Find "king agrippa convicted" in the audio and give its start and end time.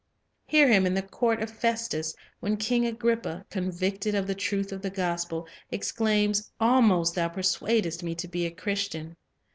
2.57-4.15